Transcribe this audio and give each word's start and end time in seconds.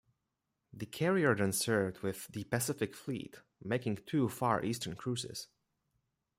The 0.73 0.87
carrier 0.87 1.35
then 1.35 1.51
served 1.51 1.99
with 1.99 2.25
the 2.29 2.45
Pacific 2.45 2.95
Fleet 2.95 3.35
making 3.63 3.97
two 4.07 4.29
Far 4.29 4.65
Eastern 4.65 4.95
cruises. 4.95 5.47